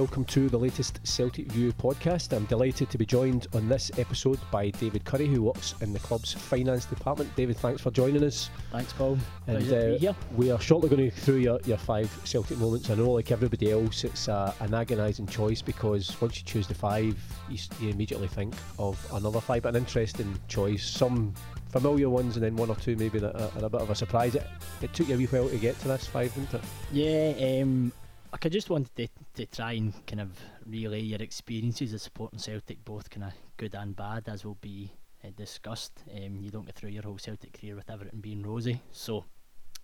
[0.00, 2.34] Welcome to the latest Celtic View podcast.
[2.34, 5.98] I'm delighted to be joined on this episode by David Currie, who works in the
[5.98, 7.36] club's finance department.
[7.36, 8.48] David, thanks for joining us.
[8.72, 9.18] Thanks, Paul.
[9.46, 10.16] And Pleasure to be uh, here.
[10.36, 12.88] we are shortly going to go through your, your five Celtic moments.
[12.88, 16.72] I know, like everybody else, it's uh, an agonising choice because once you choose the
[16.72, 19.64] five, you, you immediately think of another five.
[19.64, 20.82] But an interesting choice.
[20.82, 21.34] Some
[21.68, 23.94] familiar ones, and then one or two maybe that are, are a bit of a
[23.94, 24.34] surprise.
[24.34, 24.46] It,
[24.80, 26.62] it took you a wee while to get to this five, didn't it?
[26.90, 27.92] Yeah, um,
[28.32, 30.30] like I just wanted to, to try and kind of
[30.66, 34.92] relay your experiences of supporting Celtic, both kind of good and bad, as will be
[35.24, 36.04] uh, discussed.
[36.14, 39.24] Um, you don't get through your whole Celtic career with everything being rosy, so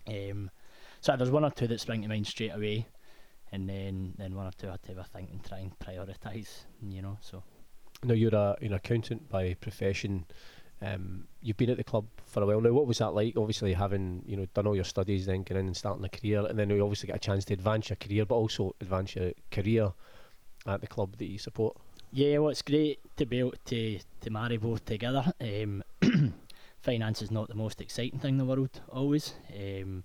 [0.07, 0.49] um,
[1.01, 2.87] so there's one or two that spring to mind straight away,
[3.51, 5.77] and then then one or two I had to have a think and try and
[5.79, 7.17] prioritise, you know.
[7.21, 7.43] So
[8.03, 10.25] Now you're a, an accountant by profession.
[10.81, 12.71] Um, you've been at the club for a while now.
[12.71, 13.35] What was that like?
[13.35, 16.45] Obviously, having you know done all your studies, then going in and starting a career,
[16.45, 19.31] and then you obviously get a chance to advance your career, but also advance your
[19.51, 19.91] career
[20.67, 21.75] at the club that you support.
[22.11, 25.33] Yeah, well, it's great to be able to, to marry both together.
[25.41, 25.83] Um,
[26.81, 30.03] finance is not the most exciting thing in the world, always, um,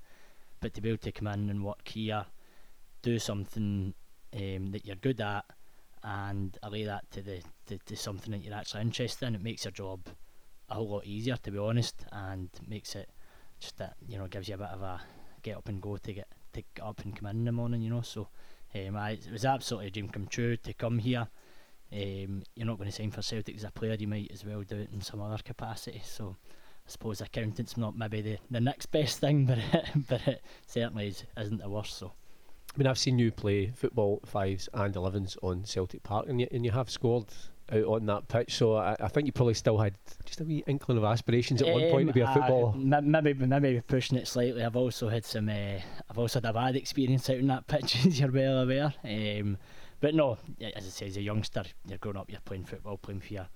[0.60, 2.24] but to be able to come in and work here,
[3.02, 3.94] do something
[4.34, 5.44] um, that you're good at,
[6.02, 9.64] and allay that to the to, to something that you're actually interested in, it makes
[9.64, 10.00] your job
[10.68, 13.08] a whole lot easier, to be honest, and makes it
[13.60, 15.00] just that you know gives you a bit of a
[15.42, 17.82] get up and go to get to get up and come in in the morning,
[17.82, 18.02] you know.
[18.02, 18.28] So,
[18.74, 21.28] um, I, it was absolutely a dream come true to come here.
[21.92, 24.62] Um, you're not going to sign for Celtic as a player, you might as well
[24.62, 26.00] do it in some other capacity.
[26.04, 26.36] So
[26.86, 31.08] I suppose accountant's not maybe the, the next best thing, but it, but it certainly
[31.08, 31.98] is, isn't the worst.
[31.98, 32.12] So
[32.74, 36.48] I mean, I've seen you play football fives and elevens on Celtic Park, and you,
[36.50, 37.26] and you have scored
[37.72, 38.54] out on that pitch.
[38.54, 41.72] So I, I think you probably still had just a wee inkling of aspirations at
[41.72, 42.68] one point to be a Um, footballer.
[42.96, 44.62] uh, maybe maybe pushing it slightly.
[44.64, 45.48] I've also had some.
[45.48, 45.80] Uh,
[46.10, 48.94] I've also had a bad experience out on that pitch, as you're well aware.
[49.04, 49.58] Um,
[50.00, 53.20] but no, as I say, as a youngster, you're growing up, you're playing football, playing
[53.20, 53.48] for your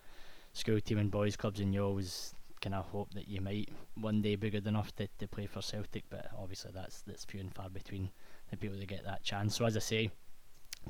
[0.52, 4.22] school team and boys clubs, and you always kind of hope that you might one
[4.22, 6.04] day be good enough to, to play for Celtic.
[6.08, 8.10] But obviously, that's that's few and far between
[8.50, 9.56] the people that get that chance.
[9.56, 10.10] So as I say,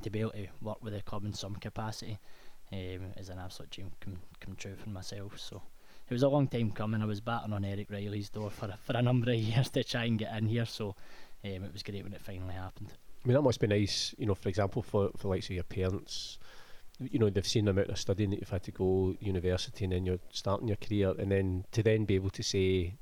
[0.02, 2.18] to be able to work with the club in some capacity
[2.72, 5.38] um, is an absolute dream come come true for myself.
[5.38, 5.62] So
[6.08, 7.02] it was a long time coming.
[7.02, 9.84] I was batting on Eric Riley's door for a, for a number of years to
[9.84, 10.66] try and get in here.
[10.66, 10.94] So
[11.44, 12.92] um, it was great when it finally happened.
[13.24, 15.64] I mean, that must be nice, you know, for example, for, for likes of your
[15.64, 16.38] parents,
[17.00, 19.92] you know, they've seen the amount of studying that you've had to go university and
[19.92, 22.94] then you're starting your career and then to then be able to say,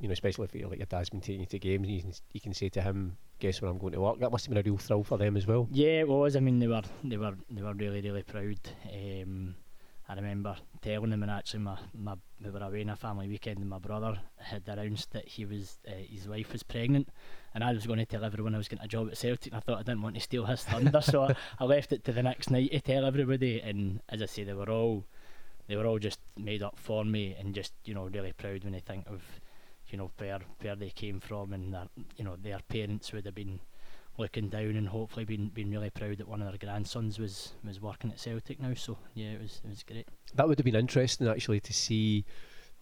[0.00, 2.12] you know, especially if you're like your dad's been taking you to games you can,
[2.32, 4.20] you can say to him, guess where I'm going to work.
[4.20, 5.68] That must have been a real thrill for them as well.
[5.72, 6.36] Yeah, it was.
[6.36, 8.58] I mean, they were they were they were really really proud.
[8.92, 9.56] Um,
[10.10, 13.58] I remember telling them, and actually, my, my we were away on a family weekend,
[13.58, 17.08] and my brother had announced that he was uh, his wife was pregnant,
[17.54, 19.52] and I was going to tell everyone I was getting a job at Celtic.
[19.52, 22.04] And I thought I didn't want to steal his thunder, so I, I left it
[22.04, 23.60] to the next night to tell everybody.
[23.60, 25.04] And as I say, they were all
[25.68, 28.72] they were all just made up for me, and just you know really proud when
[28.72, 29.22] they think of
[29.92, 33.34] you know where where they came from, and their, you know their parents would have
[33.34, 33.60] been
[34.18, 37.80] looking down and hopefully been been really proud that one of their grandsons was was
[37.80, 38.74] working at Celtic now.
[38.74, 40.08] So yeah, it was it was great.
[40.34, 42.24] That would have been interesting actually to see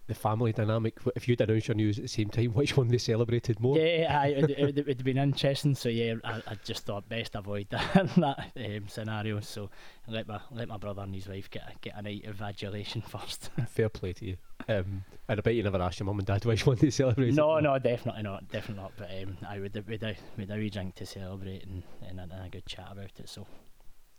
[0.08, 0.98] the family dynamic.
[1.14, 3.78] If you'd announced your news at the same time, which one they celebrated more.
[3.78, 5.74] Yeah, aye, it, would- it, it would have been interesting.
[5.74, 9.38] So yeah, I, I just thought best avoid that that um, scenario.
[9.40, 9.70] So
[10.08, 13.02] let my let my brother and his wife get a, get a night of adulation
[13.06, 13.50] first.
[13.68, 14.36] Fair play to you.
[14.68, 17.36] Um, and I bet you never asked your mum and dad which one they celebrated.
[17.36, 18.92] no, no, definitely not, definitely not.
[18.96, 22.22] But um, I would with a with a wee drink to celebrate and, and, a,
[22.22, 23.28] and a good chat about it.
[23.28, 23.46] So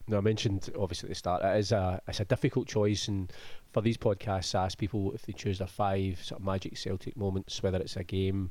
[0.09, 3.31] No, I mentioned obviously at the start it is a it's a difficult choice, and
[3.71, 7.15] for these podcasts, I ask people if they choose their five sort of magic Celtic
[7.15, 8.49] moments, whether it's a game,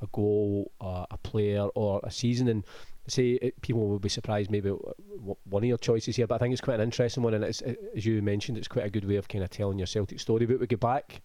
[0.00, 2.46] a goal, uh, a player, or a season.
[2.46, 2.64] And
[3.08, 6.52] say it, people will be surprised maybe one of your choices here, but I think
[6.52, 9.04] it's quite an interesting one, and it's it, as you mentioned, it's quite a good
[9.04, 10.46] way of kind of telling your Celtic story.
[10.46, 11.22] But we go back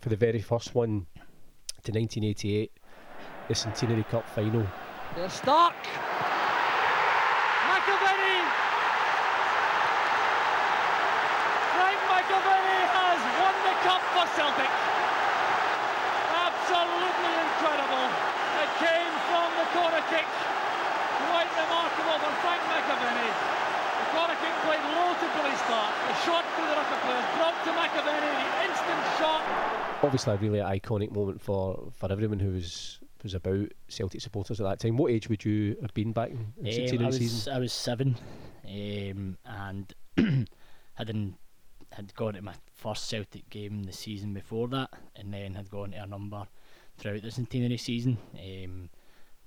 [0.00, 1.06] for the very first one
[1.82, 2.70] to 1988,
[3.48, 4.64] the Centenary Cup final.
[5.16, 5.74] They're stuck.
[11.76, 14.70] Frank McAvenny has won the cup for Celtic.
[16.34, 18.06] Absolutely incredible.
[18.62, 20.26] It came from the corner kick.
[21.30, 23.30] Quite remarkable for Frank McAvenny.
[23.30, 25.92] The corner kick played low to Billy Stark.
[26.10, 28.32] The shot through the Rucker players brought to McAvenny.
[28.34, 29.42] The instant shot.
[30.02, 34.64] obviously a really iconic moment for, for everyone who was was about Celtic supporters at
[34.64, 34.96] that time.
[34.96, 37.52] What age would you have been back in the Um, centenary I was season?
[37.52, 38.16] I was seven,
[38.64, 39.94] um, and
[40.94, 41.34] hadn't
[41.92, 45.92] had gone to my first Celtic game the season before that, and then had gone
[45.92, 46.46] to a number
[46.98, 48.18] throughout the centenary season.
[48.34, 48.90] Um,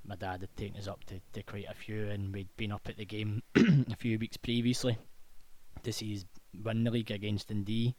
[0.05, 2.87] my dad had taken us up to, to quite a few, and we'd been up
[2.87, 4.97] at the game a few weeks previously
[5.83, 6.25] to see us
[6.63, 7.95] win the league against Dundee,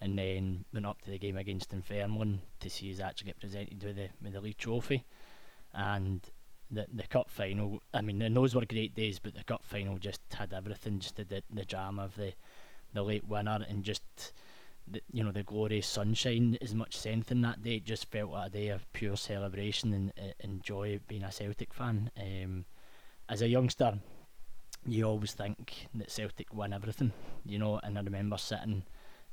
[0.00, 3.82] and then went up to the game against Dunfermline to see us actually get presented
[3.82, 5.04] with the with the league trophy,
[5.72, 6.20] and
[6.70, 7.82] the the cup final.
[7.92, 11.00] I mean, and those were great days, but the cup final just had everything.
[11.00, 12.34] Just the the drama of the
[12.94, 14.02] the late winner and just
[14.90, 17.76] the, you know the glorious sunshine as much as in that day.
[17.76, 21.32] It just felt like a day of pure celebration and, uh, and joy being a
[21.32, 22.10] Celtic fan.
[22.16, 22.64] Um,
[23.28, 23.98] as a youngster,
[24.86, 27.12] you always think that Celtic win everything,
[27.44, 27.80] you know.
[27.82, 28.84] And I remember sitting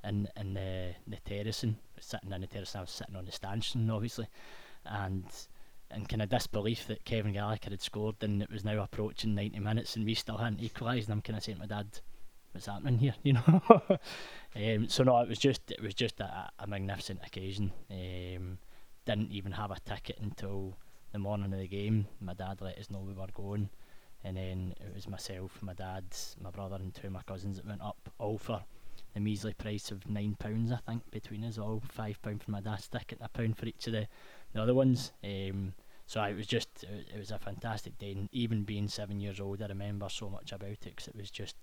[0.04, 2.76] in in the the terracing, sitting in the terrace.
[2.76, 4.28] I was sitting on the stanchion, obviously,
[4.86, 5.26] and
[5.92, 9.60] and kind of disbelief that Kevin Gallagher had scored and it was now approaching 90
[9.60, 11.08] minutes and we still hadn't equalised.
[11.08, 12.00] And I'm kind of saying to my dad,
[12.56, 13.62] what's happening here, you know.
[14.56, 17.72] um, so no, it was just it was just a, a magnificent occasion.
[17.92, 18.58] Um,
[19.06, 20.74] didn't even have a ticket until
[21.12, 22.08] the morning of the game.
[22.20, 23.70] My dad let us know we were going,
[24.24, 26.06] and then it was myself, my dad,
[26.42, 28.64] my brother, and two of my cousins that went up, all for
[29.14, 31.84] the measly price of nine pounds, I think, between us all.
[31.90, 34.08] Five pound for my dad's ticket, a pound for each of the,
[34.54, 35.12] the other ones.
[35.24, 35.74] Um,
[36.08, 39.62] so it was just it was a fantastic day, and even being seven years old,
[39.62, 41.58] I remember so much about it because it was just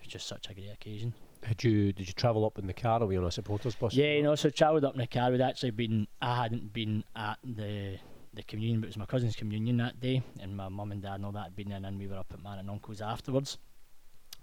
[0.00, 1.14] was just such a great occasion.
[1.42, 3.74] Had you did you travel up in the car or were you on a supporters
[3.74, 3.94] bus?
[3.94, 5.30] Yeah, you know, so travelled up in the car.
[5.30, 7.98] We'd actually been I hadn't been at the
[8.34, 11.14] the communion, but it was my cousin's communion that day, and my mum and dad
[11.14, 13.58] and all that had been in, and we were up at man and uncle's afterwards.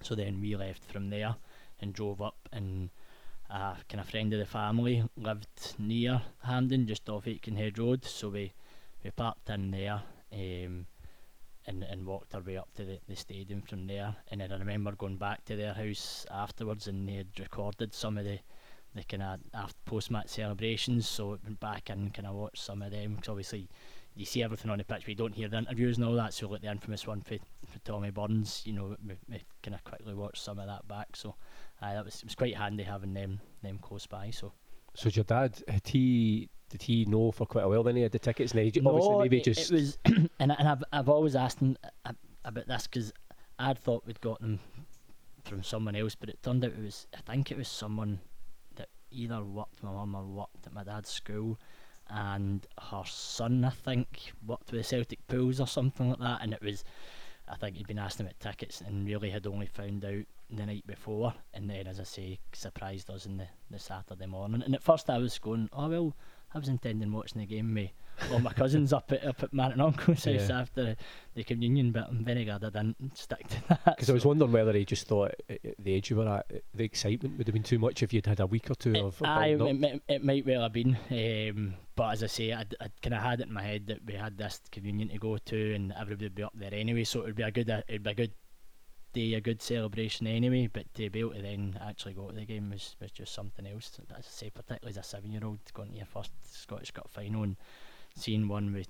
[0.02, 1.36] So then we left from there
[1.80, 2.90] and drove up, and
[3.50, 8.04] a kind of friend of the family lived near Hampden, just off Aitkenhead Road.
[8.06, 8.54] So we
[9.04, 10.02] we parked in there.
[10.34, 10.88] Um,
[11.68, 14.16] and, and walked our way up to the, the stadium from there.
[14.32, 18.18] And then I remember going back to their house afterwards, and they had recorded some
[18.18, 18.40] of the
[18.96, 19.22] the kind
[19.54, 21.08] of post match celebrations.
[21.08, 23.70] So I went back and kind of watched some of them because obviously
[24.16, 26.34] you see everything on the pitch, but you don't hear the interviews and all that.
[26.34, 27.36] So like the infamous one for,
[27.66, 31.16] for Tommy Burns, you know, we, we kind of quickly watched some of that back.
[31.16, 31.36] So
[31.82, 34.32] uh, that was it was quite handy having them them close by.
[34.32, 34.54] So.
[34.98, 38.12] So your dad had he did he know for quite a while then he had
[38.12, 38.54] the tickets?
[38.54, 41.60] And he no, obviously maybe it, just it was and, and I've, I've always asked
[41.60, 41.78] him
[42.44, 43.14] about this because
[43.60, 44.60] I'd thought we'd got them
[45.44, 48.20] from someone else but it turned out it was I think it was someone
[48.76, 51.60] that either worked my mum or worked at my dad's school
[52.10, 56.54] and her son I think worked with the Celtic pools or something like that and
[56.54, 56.84] it was
[57.48, 60.86] I think he'd been asking about tickets and really had only found out the night
[60.88, 64.82] before and then as I say surprised us in the, the Saturday morning and at
[64.84, 66.16] first I was going oh well
[66.54, 67.90] I was intending watching the game with
[68.32, 70.96] all my cousins up at up at Martin Uncle's house after
[71.36, 73.84] the communion, but I'm very glad I didn't stick to that.
[73.86, 76.46] because I was wondering whether he just thought at at the age you were at
[76.52, 78.92] uh, the excitement would have been too much if you'd had a week or two
[78.96, 82.54] of, of Aye, it, might- it might well have been, um, but as I say,
[82.54, 85.18] I'd, I'd kind of had it in my head that we had this communion to
[85.20, 87.70] go to, and everybody would be up there anyway, so it would be a good,
[87.90, 88.32] it'd be a good
[89.18, 90.70] day, a good celebration anyway.
[90.72, 93.66] But to be able to then actually go to the game was, was just something
[93.66, 93.92] else.
[94.12, 97.56] As I say, particularly as a seven-year-old going to your first Scottish Cup final and
[98.16, 98.88] seeing one with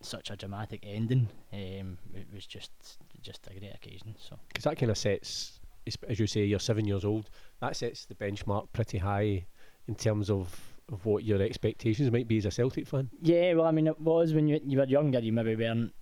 [0.00, 2.70] such a dramatic ending, um, it was just
[3.22, 4.14] just a great occasion.
[4.18, 4.38] So.
[4.48, 7.30] because that kind of sets, as- as you say, you're seven years old.
[7.60, 9.46] That sets the benchmark pretty high
[9.88, 10.46] in terms of,
[10.92, 13.10] of what your expectations might be as a Celtic fan.
[13.20, 15.92] Yeah, well, I mean, it was when you you were younger, you maybe weren't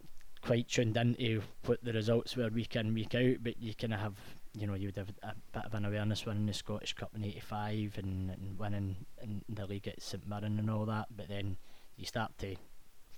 [0.47, 3.99] quite tuned into what the results were week in, week out, but you kind of
[3.99, 4.15] have,
[4.55, 7.25] you know, you would have a bit of an awareness winning the Scottish Cup in
[7.25, 11.57] '85 and, and winning in the league at St Mirren and all that, but then
[11.97, 12.55] you start to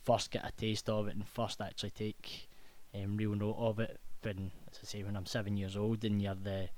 [0.05, 2.49] first get a taste of it and first actually take
[2.95, 4.01] um, real note of it.
[4.23, 6.71] When, as I say, when I'm seven years old and you're the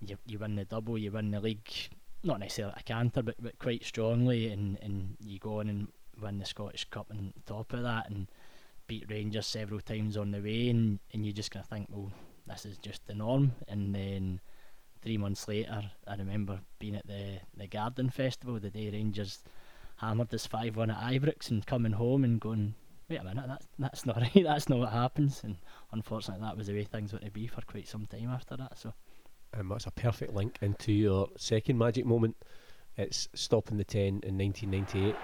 [0.00, 1.70] you, you win the double, you win the league,
[2.24, 5.88] not necessarily a canter, but, but quite strongly, and, and you go on and
[6.20, 8.26] win the Scottish Cup on top of that, and
[8.86, 12.12] beat Rangers several times on the way, and, and you're just going to think, well,
[12.46, 13.52] this is just the norm.
[13.68, 14.40] And then
[15.02, 19.40] three months later, I remember being at the, the Garden Festival the day Rangers
[19.96, 22.74] hammered us 5 1 at Ibrox and coming home and going,
[23.08, 25.42] wait a minute, that's, that's not right, that's not what happens.
[25.44, 25.56] And
[25.92, 28.78] unfortunately, that was the way things went to be for quite some time after that.
[28.78, 28.92] So,
[29.52, 32.36] And that's a perfect link into your second magic moment.
[32.96, 35.16] It's stopping the 10 in 1998.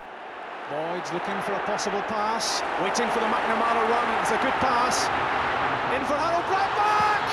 [0.71, 4.07] Boyd's looking for a possible pass, waiting for the McNamara run.
[4.23, 5.03] It's a good pass.
[5.99, 7.27] In for Harald Brattbakk!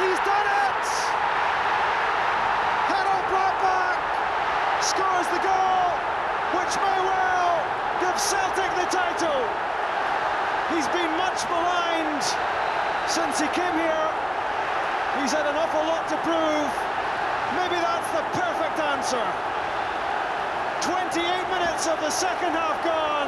[0.00, 0.84] He's done it!
[2.88, 4.00] Harald Brattbakk
[4.80, 5.84] scores the goal,
[6.56, 7.52] which may well
[8.00, 9.44] give Celtic the title.
[10.72, 12.24] He's been much maligned
[13.12, 14.08] since he came here.
[15.20, 16.72] He's had an awful lot to prove.
[17.60, 19.55] Maybe that's the perfect answer.
[20.86, 23.26] 28 minutes of the second half gone,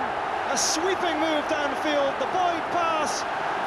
[0.54, 3.22] A sweeping move downfield, the Boyd pass,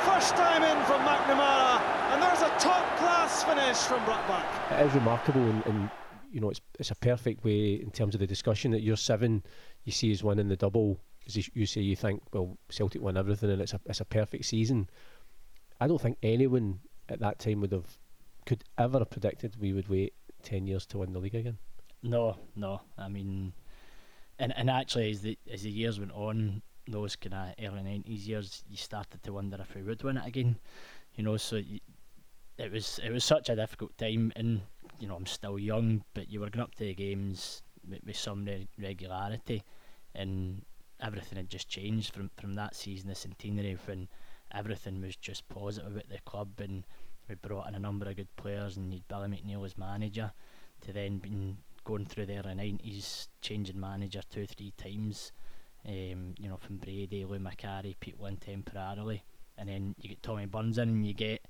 [0.06, 1.82] first time in from McNamara,
[2.14, 4.80] and there's a top-class finish from Brattbakk.
[4.80, 5.90] It is remarkable, and, and
[6.32, 9.44] you know it's it's a perfect way in terms of the discussion that you're seven,
[9.84, 10.98] you see as winning the double.
[11.28, 14.46] As you say, you think well Celtic won everything, and it's a it's a perfect
[14.46, 14.90] season.
[15.82, 16.80] I don't think anyone
[17.10, 17.98] at that time would have
[18.46, 21.58] could ever have predicted we would wait ten years to win the league again.
[22.04, 22.82] No, no.
[22.98, 23.54] I mean,
[24.42, 28.28] and and actually, as the as the years went on, those kind of early nineties
[28.28, 30.58] years, you started to wonder if we would win it again.
[31.16, 31.80] You know, so you,
[32.58, 34.62] it was it was such a difficult time, and
[35.00, 38.18] you know I'm still young, but you were going up to the games with, with
[38.18, 39.64] some re- regularity,
[40.16, 40.64] and
[41.00, 44.08] everything had just changed from from that season, the centenary, when
[44.52, 46.84] everything was just positive at the club, and
[47.30, 50.32] we brought in a number of good players, and you'd Billy McNeill as manager,
[50.82, 55.32] to then being going through the early nineties, changing manager two three times.
[55.88, 59.24] Um, you know, from Brady, Lou Macari, Pete Wynn temporarily,
[59.58, 61.46] and then you get Tommy Burns in, and you get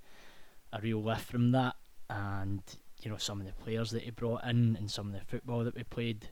[0.71, 1.75] a real lift from that.
[2.09, 2.61] And
[3.01, 5.63] you know, some of the players that he brought in, and some of the football
[5.63, 6.29] that we played,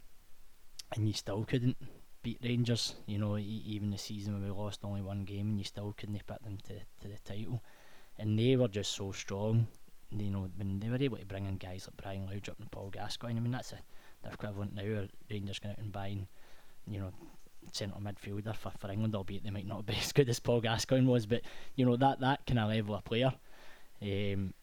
[0.96, 1.78] and you still couldn't
[2.24, 2.96] beat Rangers.
[3.06, 6.26] You know, even the season when we lost only one game, and you still couldn't
[6.26, 7.64] put them to to the title.
[8.18, 9.68] And they were just so strong.
[10.12, 12.90] You know, when they were able to bring in guys like Brian Laudrup and Paul
[12.90, 13.38] Gascoigne.
[13.38, 13.80] I mean, that's a
[14.24, 15.08] the equivalent now.
[15.30, 16.28] Rangers going out and buying,
[16.88, 17.12] you know,
[17.72, 21.08] centre midfielder for, for England, albeit they might not be as good as Paul Gascoigne
[21.08, 21.42] was, but
[21.76, 23.34] you know that that kind of level of player.
[24.02, 24.54] Um,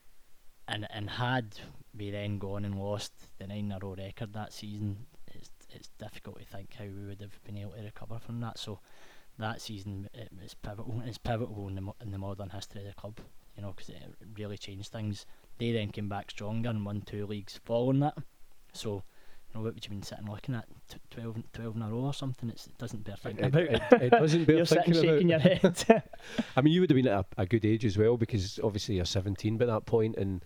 [0.67, 1.59] and and had
[1.97, 5.89] we then gone and lost the nine in a row record that season, it's it's
[5.97, 8.57] difficult to think how we would have been able to recover from that.
[8.57, 8.79] So
[9.39, 11.01] that season it pivotal.
[11.05, 13.19] It's pivotal in the in the modern history of the club,
[13.57, 14.01] you know, because it
[14.37, 15.25] really changed things.
[15.57, 18.15] They then came back stronger and won two leagues following that.
[18.73, 19.03] So
[19.49, 20.65] you know, what would you been sitting looking at?
[20.87, 22.49] T- 12, 12 in a row or something?
[22.49, 23.63] It's, it doesn't bear thinking it, about.
[23.63, 25.63] It, it doesn't bear You're thinking sitting shaking about.
[25.63, 26.03] your head.
[26.55, 28.95] I mean, you would have been at a, a good age as well because obviously
[28.95, 30.45] you're 17 by that point, and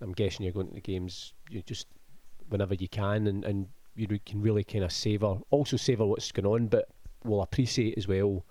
[0.00, 1.88] I'm guessing you're going to the games you just
[2.48, 6.46] whenever you can, and, and you can really kind of savour, also savour what's going
[6.46, 6.88] on, but
[7.24, 8.44] will appreciate as well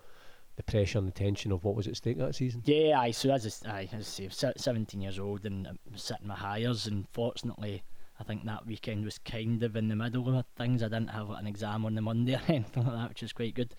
[0.56, 2.62] the pressure and the tension of what was at stake that season.
[2.64, 6.26] Yeah, I so as I, I, as I say, 17 years old and I'm sitting
[6.26, 7.82] my hires, and fortunately
[8.18, 10.82] I think that weekend was kind of in the middle of things.
[10.82, 13.54] I didn't have an exam on the Monday or anything like that, which is quite
[13.54, 13.74] good.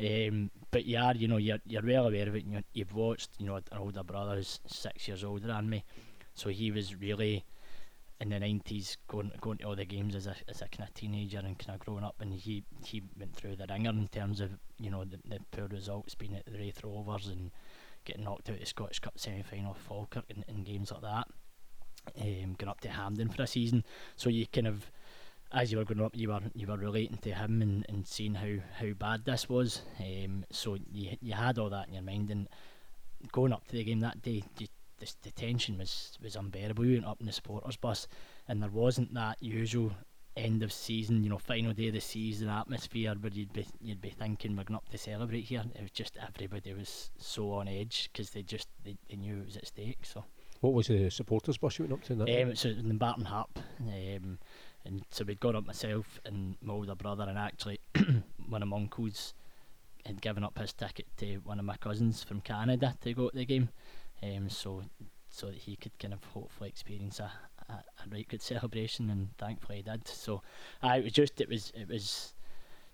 [0.00, 2.44] Um, but you are, you know, you're you're well aware of it.
[2.44, 5.84] And you've watched, you know, an older brother who's six years older than me,
[6.34, 7.44] so he was really
[8.20, 10.94] in the nineties going going to all the games as a as a kind of
[10.94, 14.40] teenager and kind of growing up, and he he went through the ringer in terms
[14.40, 17.50] of you know the, the poor results, being at the Raith Rovers and
[18.04, 21.28] getting knocked out of the Scottish Cup semi final Falkirk and, and games like that
[22.20, 23.84] um, going up to Hampden for a season.
[24.16, 24.90] So you kind of,
[25.52, 28.34] as you were growing up, you were you were relating to him and, and seeing
[28.34, 29.82] how, how bad this was.
[30.00, 32.48] Um, so you you had all that in your mind, and
[33.32, 34.66] going up to the game that day, you,
[34.98, 36.84] the, the tension was was unbearable.
[36.84, 38.08] We went up in the supporters bus,
[38.46, 39.92] and there wasn't that usual
[40.38, 44.00] end of season, you know, final day of the season atmosphere where you'd be you'd
[44.00, 45.64] be thinking we're going up to celebrate here.
[45.74, 49.46] It was just everybody was so on edge because they just they, they knew it
[49.46, 50.04] was at stake.
[50.04, 50.24] So.
[50.60, 52.14] What was the supporters bus you went up to?
[52.14, 54.38] In that um, so in Barton Harp, um,
[54.84, 57.80] and so we'd gone up myself and my older brother, and actually
[58.48, 59.34] one of my uncles
[60.04, 63.36] had given up his ticket to one of my cousins from Canada to go to
[63.36, 63.68] the game,
[64.22, 64.82] um, so
[65.30, 67.30] so that he could kind of hopefully experience a,
[67.68, 70.06] a, a right good celebration, and thankfully he did.
[70.08, 70.42] So,
[70.82, 72.34] I it was just it was it was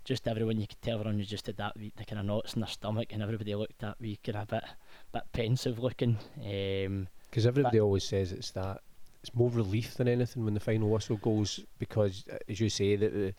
[0.05, 2.55] just everyone you could tell everyone was just had that wee, the kind of knots
[2.55, 4.65] in their stomach, and everybody looked that wee kind of bit
[5.13, 6.19] bit pensive looking.
[6.39, 8.81] Um, because everybody always says it's that
[9.23, 12.95] it's more relief than anything when the final whistle goes because, uh, as you say,
[12.95, 13.35] that the,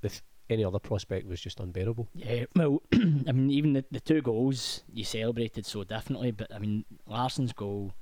[0.00, 2.08] the any other prospect was just unbearable.
[2.14, 6.58] Yeah, well, I mean, even the, the two goals you celebrated so definitely, but I
[6.58, 7.94] mean, Larsson's goal,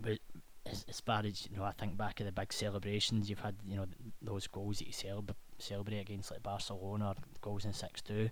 [0.00, 0.18] but
[0.66, 3.56] as, as far as you know, I think back at the big celebrations you've had,
[3.66, 3.86] you know,
[4.20, 8.30] those goals that you celeb- celebrate against like Barcelona or goals in six two.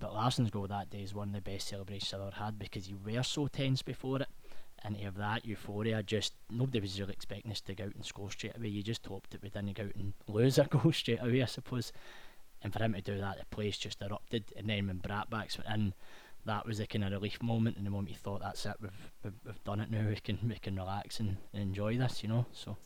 [0.00, 2.88] But Larsson's goal that day is one of the best celebrations I've ever had because
[2.88, 4.28] you were so tense before it
[4.84, 8.04] and to have that euphoria, just nobody was really expecting us to go out and
[8.04, 8.68] score straight away.
[8.68, 11.46] You just hoped that we didn't go out and lose a goal straight away, I
[11.46, 11.90] suppose.
[12.64, 14.44] And for him to do that, the place just erupted.
[14.56, 15.94] And then when Brattbakks went in,
[16.46, 17.76] that was a kind of relief moment.
[17.76, 18.90] And the moment you thought, that's it, we've,
[19.22, 20.08] we've, we've done it now.
[20.08, 22.46] We can we can relax and, and enjoy this, you know.
[22.52, 22.76] So.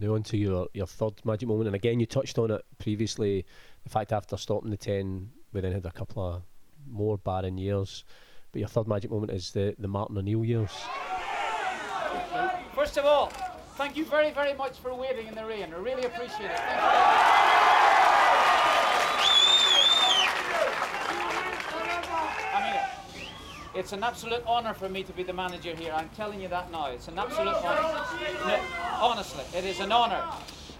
[0.00, 3.44] Now on to your your third magic moment, and again you touched on it previously.
[3.84, 6.42] The fact after stopping the ten, we then had a couple of
[6.88, 8.04] more barren years.
[8.52, 10.72] But your third magic moment is the the Martin O'Neill years.
[12.74, 13.26] First of all,
[13.76, 15.72] thank you very, very much for waiting in the rain.
[15.72, 17.33] I really appreciate it.
[23.74, 25.92] It's an absolute honour for me to be the manager here.
[25.92, 26.86] I'm telling you that now.
[26.86, 28.06] It's an absolute honour.
[28.46, 28.60] No,
[29.00, 30.22] honestly, it is an honour.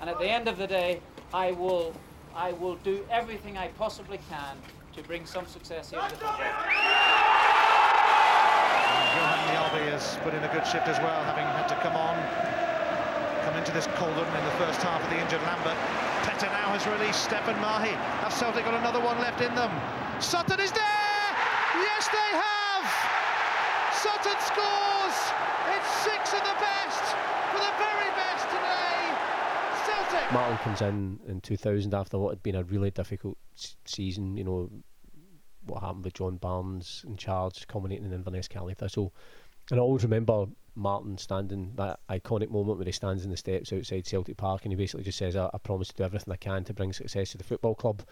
[0.00, 1.00] And at the end of the day,
[1.32, 1.92] I will,
[2.36, 4.56] I will do everything I possibly can
[4.94, 6.24] to bring some success here to the.
[6.24, 6.38] Johan
[9.50, 12.14] Mjällby has put in a good shift as well, having had to come on,
[13.44, 15.76] come into this cauldron in the first half of the injured Lambert.
[16.22, 17.90] Petta now has released Stéphane Mahé.
[18.22, 19.70] Have Celtic got another one left in them?
[20.22, 21.34] Sutton is there!
[21.74, 22.63] Yes, they have!
[22.84, 25.18] Sutton scores!
[25.72, 27.04] It's six of the best
[27.52, 29.00] for the very best today!
[29.86, 30.32] Celtic!
[30.32, 33.38] Martin comes in in 2000 after what had been a really difficult
[33.84, 34.36] season.
[34.36, 34.70] You know,
[35.66, 39.14] what happened with John Barnes in charge, culminating in Inverness Caley Thistle.
[39.70, 43.72] And I always remember Martin standing, that iconic moment where he stands in the steps
[43.72, 46.36] outside Celtic Park and he basically just says, I, I promise to do everything I
[46.36, 48.02] can to bring success to the football club.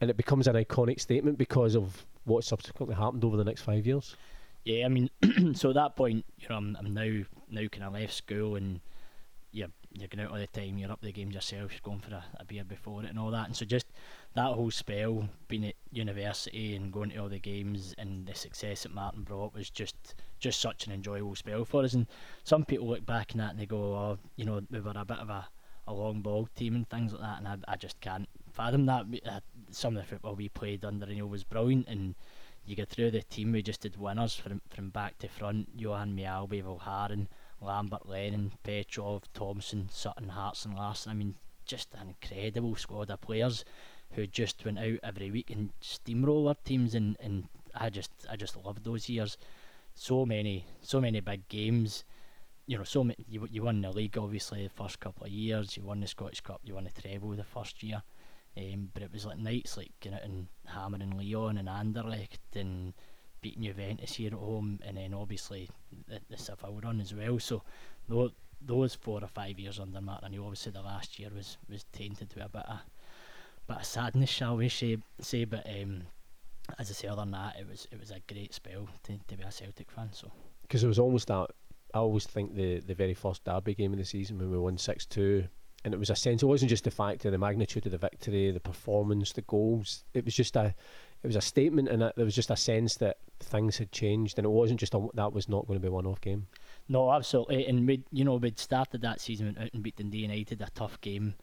[0.00, 3.86] And it becomes an iconic statement because of what subsequently happened over the next five
[3.86, 4.16] years.
[4.64, 5.10] Yeah, I mean,
[5.54, 8.80] so at that point, you know, I'm, I'm now now kind of left school and
[9.52, 10.76] you're you're going out all the time.
[10.76, 11.72] You're up the games yourself.
[11.72, 13.46] You're going for a, a beer before it and all that.
[13.46, 13.86] And so just
[14.34, 18.82] that whole spell, being at university and going to all the games and the success
[18.82, 21.94] that Martin brought was just just such an enjoyable spell for us.
[21.94, 22.06] And
[22.44, 25.04] some people look back on that and they go, oh, you know, we were a
[25.04, 25.46] bit of a,
[25.86, 27.38] a long ball team and things like that.
[27.38, 29.06] And I, I just can't fathom that.
[29.24, 32.14] Uh, some of the football we played under O'Neill was brilliant and
[32.66, 35.68] you get through the team, we just did winners from from back to front.
[35.76, 37.28] Johan Mjällby, Valgaeren,
[37.60, 41.12] Lambert, Lennon, Petrov, Thompson, Sutton, Hartson, and Larsson.
[41.12, 43.64] I mean, just an incredible squad of players
[44.12, 48.56] who just went out every week and steamroller teams, and, and I just I just
[48.56, 49.38] loved those years.
[49.94, 52.04] So many so many big games.
[52.66, 55.76] You know, so many, you you won the league obviously the first couple of years.
[55.76, 56.60] You won the Scottish Cup.
[56.64, 58.02] You won the treble the first year.
[58.56, 62.94] Um, but it was like nights like going out and hammering Lyon and Anderlecht and
[63.42, 65.68] beating Juventus here at home, and then obviously
[66.08, 67.38] the, the Seville run as well.
[67.38, 67.62] So
[68.08, 72.32] tho- those four or five years under Martin, obviously the last year was, was tainted
[72.34, 72.80] with a bit of
[73.68, 74.96] bit of sadness, shall we say?
[75.20, 76.02] say but um,
[76.78, 79.36] as I say, other than that, it was it was a great spell to, to
[79.36, 80.08] be a Celtic fan.
[80.12, 80.30] So
[80.62, 81.50] because it was almost that.
[81.94, 84.76] I always think the the very first derby game of the season when we won
[84.76, 85.44] six two,
[85.84, 86.42] and it was a sense.
[86.42, 90.04] It wasn't just the fact of the magnitude of the victory, the performance, the goals.
[90.14, 90.74] It was just a,
[91.22, 94.44] it was a statement, and there was just a sense that things had changed, and
[94.44, 96.46] it wasn't just a, that was not going to be a one-off game.
[96.88, 97.66] No, absolutely.
[97.66, 101.00] And we, you know, we'd started that season out and beat Dundee United, a tough
[101.00, 101.34] game.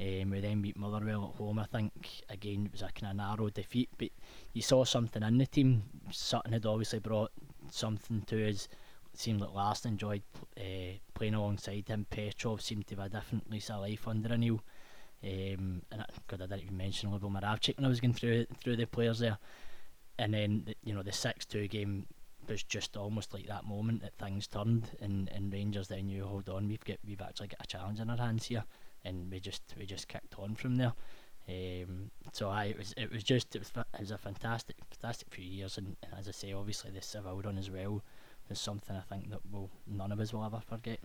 [0.00, 1.58] Um, we then beat Motherwell at home.
[1.58, 1.92] I think
[2.30, 4.08] again it was a kind of narrow defeat, but
[4.54, 5.82] you saw something in the team.
[6.10, 7.32] Sutton had obviously brought
[7.70, 8.66] something to us.
[9.14, 10.22] Seemed like Last enjoyed
[10.56, 12.06] uh, playing alongside him.
[12.08, 14.60] Petrov seemed to have a different lease of life under O'Neill.
[15.22, 18.46] Um, and I, God, I didn't even mention Lubo Moravcik when I was going through
[18.62, 19.38] through the players there.
[20.18, 22.06] And then the, you know the six two game
[22.48, 26.48] was just almost like that moment that things turned and, and Rangers then knew hold
[26.48, 28.64] on we've got we've actually got a challenge in our hands here
[29.04, 30.92] and we just we just kicked on from there.
[31.48, 35.28] Um, so I it was it was just it was, it was a fantastic fantastic
[35.30, 38.02] few years and, and as I say obviously the Seville run as well
[38.50, 40.98] is something I think that will none of us will ever forget.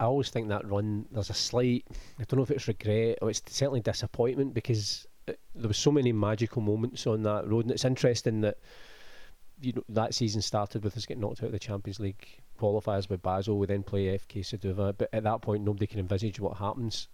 [0.00, 1.84] I always think that run there's a slight
[2.18, 5.92] I don't know if it's regret or it's certainly disappointment because it, there was so
[5.92, 8.56] many magical moments on that road and it's interesting that
[9.60, 13.10] you know that season started with us getting knocked out of the Champions League qualifiers
[13.10, 16.56] with Basel we then play FK Suduva but at that point nobody can envisage what
[16.56, 17.08] happens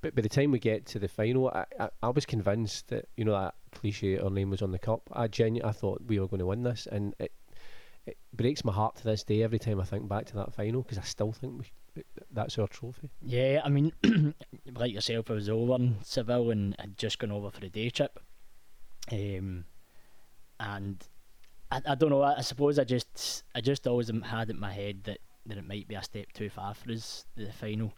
[0.00, 3.08] but by the time we get to the final I, I, I was convinced that
[3.16, 6.18] you know that cliche our name was on the cup I genuinely I thought we
[6.18, 7.30] were going to win this and it
[8.06, 10.82] it breaks my heart to this day every time I think back to that final
[10.82, 11.62] because I still think
[11.94, 13.10] we, that's our trophy.
[13.22, 13.92] Yeah, I mean,
[14.74, 17.90] like yourself, I was over in Seville and had just gone over for a day
[17.90, 18.18] trip.
[19.10, 19.64] Um,
[20.60, 21.06] and
[21.70, 22.22] I, I don't know.
[22.22, 25.66] I, I suppose I just I just always had in my head that, that it
[25.66, 27.94] might be a step too far for us the final.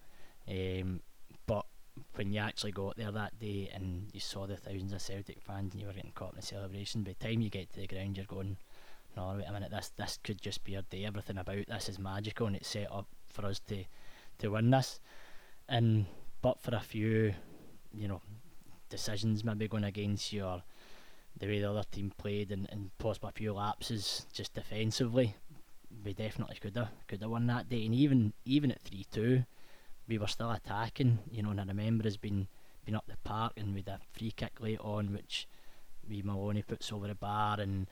[0.49, 1.01] Um,
[1.47, 1.67] but
[2.15, 5.73] when you actually got there that day and you saw the thousands of Celtic fans
[5.73, 7.87] and you were getting caught in the celebration, by the time you get to the
[7.87, 8.57] ground, you're going,
[9.17, 9.71] "No, wait a minute.
[9.71, 11.05] This this could just be our day.
[11.05, 13.85] Everything about this is magical, and it's set up for us to
[14.39, 15.01] to win this."
[15.69, 16.07] And
[16.43, 17.35] but for a few,
[17.93, 18.21] you know,
[18.89, 20.63] decisions maybe going against you or
[21.39, 25.35] the way the other team played and, and possibly a few lapses just defensively,
[26.05, 27.85] we definitely could have could have won that day.
[27.87, 29.45] And even even at three two,
[30.07, 31.19] we were still attacking.
[31.31, 32.49] You know, and I remember us being
[32.85, 35.49] been up the park and with a free kick late on, which
[36.09, 37.87] we Maloney puts over the bar and.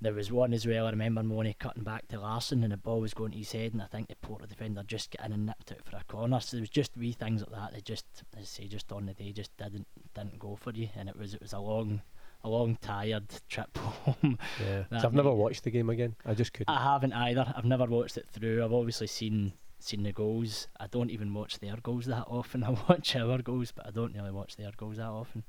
[0.00, 0.86] There was one as well.
[0.86, 3.72] I remember Maloney cutting back to Larsson, and the ball was going to his head,
[3.72, 6.38] and I think the Porto defender just got in and nipped it for a corner.
[6.40, 8.06] So there was just wee things like that that just,
[8.36, 11.18] as I say, just on the day, just didn't didn't go for you, and it
[11.18, 12.00] was it was a long,
[12.44, 14.38] a long tired trip home.
[14.64, 16.14] Yeah, I've never watched the game again.
[16.24, 16.72] I just couldn't.
[16.72, 17.52] I haven't either.
[17.56, 18.64] I've never watched it through.
[18.64, 20.68] I've obviously seen seen the goals.
[20.78, 22.62] I don't even watch their goals that often.
[22.64, 25.44] I watch our goals, but I don't really watch their goals that often.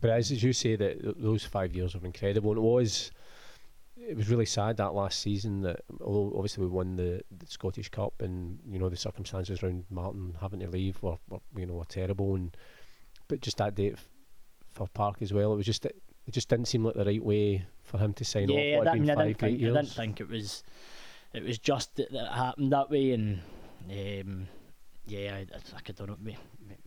[0.00, 3.10] But as, as you say, that those five years were incredible, and it was,
[4.08, 7.88] it was really sad that last season that although obviously we won the, the Scottish
[7.88, 11.74] Cup, and you know the circumstances around Martin having to leave were, were you know
[11.74, 12.56] were terrible, and
[13.28, 14.08] but just that day at F-
[14.72, 17.24] Fir Park as well, it was just it, it just didn't seem like the right
[17.24, 18.84] way for him to sign yeah, off.
[18.84, 20.62] That, I mean, I five didn't think I didn't think it was
[21.32, 23.40] it was just that, that it happened that way, and
[23.90, 24.48] um,
[25.06, 26.16] yeah, I, I could don't know.
[26.24, 26.36] We,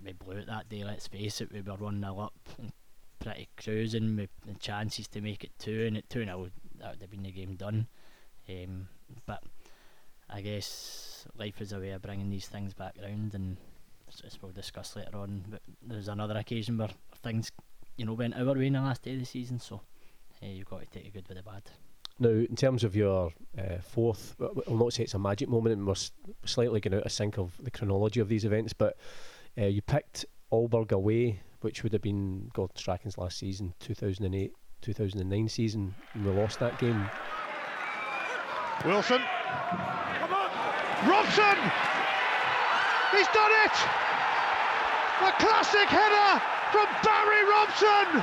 [0.04, 0.84] we, blew it that day.
[0.84, 2.72] Let's face it, we were one 0 up, and
[3.20, 6.50] pretty cruising with the chances to make it two, and at two 0
[6.86, 7.88] that would have been the game done.
[8.48, 8.88] Um,
[9.26, 9.44] but
[10.30, 13.58] I guess life is a way of bringing these things back round, and
[14.08, 15.46] as, as we'll discuss later on.
[15.50, 16.90] But there's another occasion where
[17.24, 17.52] things,
[17.98, 19.82] you know, went our way in the last day of the season, so.
[20.44, 21.64] Uh, you've got to take the good with the bad.
[22.20, 24.36] Now, in terms of your uh, fourth,
[24.68, 25.96] I'll not say it's a magic moment, and we're
[26.46, 28.98] slightly going out of sync of the chronology of these events, but
[29.58, 34.54] uh, you picked Aalborg away, which would have been Gordon Strachan's last season, 2008
[34.86, 37.10] 2009 season, and we lost that game.
[38.86, 39.18] Wilson.
[40.22, 40.50] Come on.
[41.10, 41.58] Robson!
[43.10, 43.76] He's done it!
[45.26, 46.38] The classic header
[46.70, 48.22] from Barry Robson!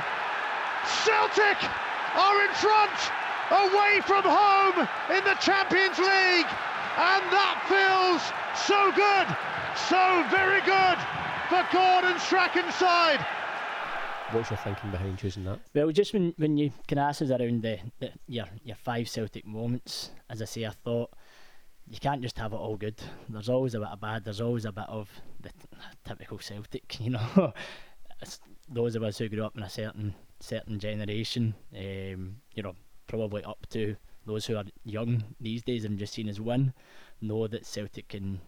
[1.03, 1.59] Celtic
[2.15, 2.95] are in front,
[3.67, 6.47] away from home in the Champions League!
[6.95, 8.23] And that feels
[8.55, 9.27] so good,
[9.91, 10.97] so very good
[11.51, 13.19] for Gordon Strachan's side.
[14.31, 15.59] What's your thinking behind choosing that?
[15.75, 19.45] Well, just when, when you can ask us around the, the your your five Celtic
[19.45, 21.11] moments, as I say, I thought
[21.87, 23.01] you can't just have it all good.
[23.29, 24.23] There's always a bit of bad.
[24.23, 25.09] There's always a bit of
[25.41, 25.51] the
[26.05, 27.53] typical Celtic, you know.
[28.69, 32.75] Those of us who grew up in a certain certain generation, um, you know,
[33.07, 36.73] probably up to those who are young these days and just seen as win,
[37.21, 38.39] know that Celtic can,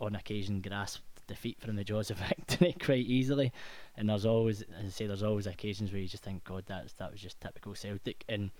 [0.00, 1.02] on occasion, grasp
[1.32, 3.52] defeat from the jaws of victory quite easily.
[3.96, 6.92] And there's always, as I say, there's always occasions where you just think, God, that's
[6.94, 8.24] that was just typical Celtic.
[8.28, 8.50] And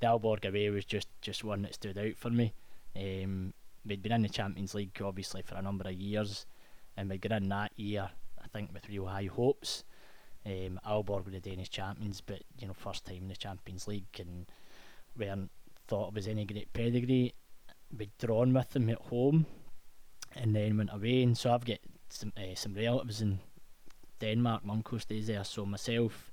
[0.00, 2.52] the Aalborg away was just just one that stood out for me.
[2.96, 3.54] Um,
[3.86, 6.46] we'd been in the Champions League obviously for a number of years,
[6.96, 8.10] and we'd got in that year,
[8.42, 9.84] I think, with real high hopes.
[10.44, 14.18] Um, Aalborg were the Danish champions, but you know, first time in the Champions League,
[14.18, 14.46] and
[15.16, 15.50] weren't
[15.86, 17.34] thought it was any great pedigree.
[17.96, 19.46] We'd drawn with them at home,
[20.34, 21.22] and then went away.
[21.22, 21.78] And so I've got
[22.12, 23.38] some uh, some relatives in
[24.20, 24.64] Denmark.
[24.64, 26.30] My uncle stays there, so myself,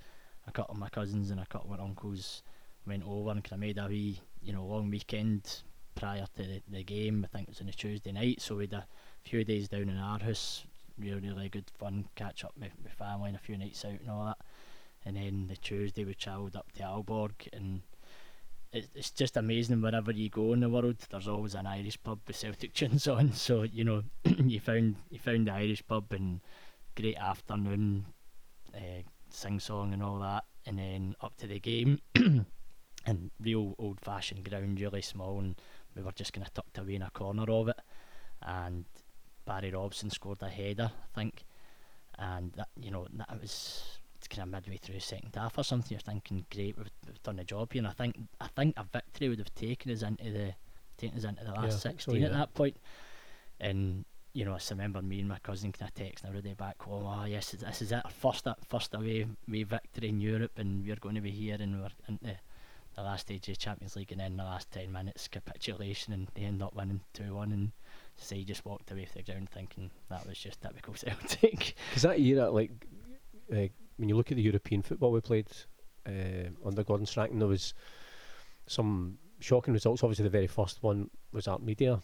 [0.48, 2.44] a couple of my cousins, and a couple of my uncles
[2.86, 5.62] went over and kind of made a wee, you know, long weekend
[5.96, 7.26] prior to the, the game.
[7.26, 8.88] I think it was on a Tuesday night, so we had a
[9.24, 10.66] few days down in our house.
[10.98, 14.26] Really, really good fun, catch up with, family and a few nights out and all
[14.26, 14.38] that.
[15.06, 17.82] And then the Tuesday we travelled up to Aalborg, and
[18.72, 20.98] it's just amazing wherever you go in the world.
[21.10, 23.32] There's always an Irish pub with Celtic tunes on.
[23.34, 26.42] So you know, you found you found the Irish pub and
[26.96, 28.06] great afternoon,
[28.76, 32.00] uh, sing song and all that, and then up to the game.
[33.06, 35.56] and real old fashioned ground, really small, and
[35.96, 37.80] we were just kind of tucked away in a corner of it.
[38.42, 38.86] And
[39.46, 41.44] Barry Robson scored a header, I think,
[42.18, 45.64] and that you know that was it's kind of midway through the second half or
[45.64, 45.96] something.
[45.96, 47.82] You're thinking, great, we've, we've done the job here.
[47.82, 50.54] And I think I think a victory would have taken us into the
[50.98, 52.38] taken us into the last so, sixteen at yeah.
[52.38, 52.78] that point.
[53.60, 56.82] And you know, I remember me and my cousin kind of texting every day back
[56.82, 57.06] home.
[57.06, 60.96] Oh yes, this is it, our first first away away victory in Europe, and we're
[60.96, 62.38] going to be here, and we're into
[62.96, 66.28] the last stage of the Champions League, and then the last ten minutes capitulation, and
[66.36, 67.72] they end up winning two one, and
[68.18, 71.76] so you just walked away from the ground thinking that was just typical Celtic.
[71.90, 72.72] Because that year, like,
[73.52, 73.68] uh,
[74.00, 75.48] when you look at the European football we played
[76.08, 77.74] uh, under Gordon Strachan, there was
[78.66, 80.04] some shocking results.
[80.04, 82.02] Obviously, the very first one was Artmedia,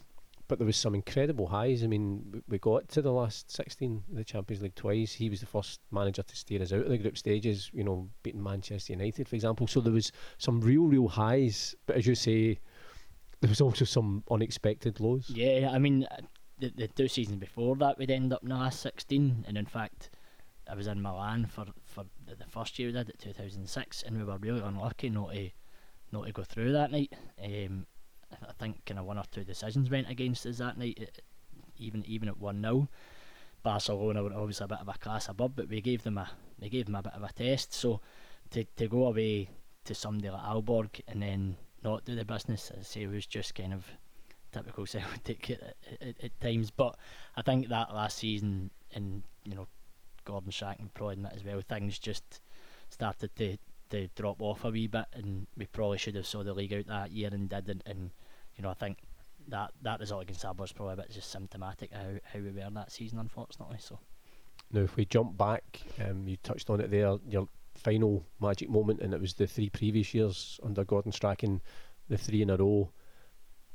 [0.47, 1.83] but there was some incredible highs.
[1.83, 5.13] I mean, we got to the last 16 of the Champions League twice.
[5.13, 8.09] He was the first manager to steer us out of the group stages, you know,
[8.23, 9.65] beating Manchester United, for example.
[9.65, 11.75] So there was some real, real highs.
[11.85, 12.59] But as you say,
[13.39, 15.29] there was also some unexpected lows.
[15.29, 16.17] Yeah, I mean, uh,
[16.59, 19.65] the, the two seasons before that, we'd end up in the last 16, and in
[19.65, 20.09] fact,
[20.69, 24.23] I was in Milan for, for the, first year we did it, 2006, and we
[24.23, 25.49] were really unlucky not to,
[26.11, 27.13] not to go through that night.
[27.43, 27.85] Um,
[28.31, 31.05] I think kind of one or two decisions went against us that night, uh,
[31.77, 32.87] even even at 1 0.
[33.63, 36.69] Barcelona were obviously a bit of a class above, but we gave them a we
[36.69, 37.73] gave them a bit of a test.
[37.73, 38.01] So
[38.51, 39.49] to to go away
[39.85, 43.73] to somebody like Aalborg and then not do the business, I say, was just kind
[43.73, 43.85] of
[44.51, 46.71] typical Celtic at, at, at times.
[46.71, 46.97] But
[47.35, 49.67] I think that last season, and you know,
[50.25, 52.41] Gordon Strachan probably admit as well, things just
[52.89, 53.57] started to
[53.91, 56.87] to drop off a wee bit, and we probably should have saw the league out
[56.87, 57.83] that year and didn't.
[57.85, 58.11] And
[58.55, 58.97] you know, I think
[59.47, 62.51] that that result against Aberdeen was probably a bit just symptomatic of how how we
[62.51, 63.77] were that season, unfortunately.
[63.79, 63.99] So.
[64.71, 67.17] Now, if we jump back, um, you touched on it there.
[67.27, 71.61] Your final magic moment, and it was the three previous years under Gordon Strachan,
[72.09, 72.91] the three in a row.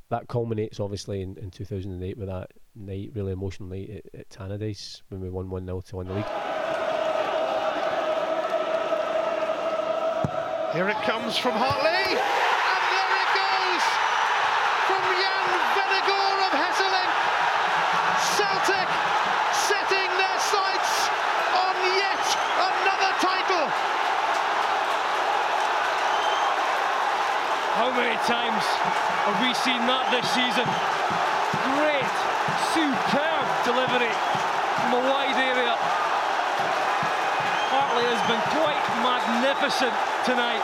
[0.08, 5.02] That culminates obviously in, in 2008 with that night, really emotional night at, at Tannadice
[5.08, 6.24] when we won 1 0 to win the league.
[10.72, 13.84] Here it comes from Hartley, and there it goes
[14.86, 17.10] from Jan Vennegoor of Hesselink.
[18.38, 18.88] Celtic
[19.50, 21.10] setting their sights
[21.58, 22.22] on yet
[22.54, 23.66] another title.
[27.74, 28.62] How many times
[29.26, 31.29] have we seen that this season?
[32.74, 34.12] Superb delivery
[34.80, 35.74] from a wide area.
[37.72, 39.94] Hartley has been quite magnificent
[40.26, 40.62] tonight,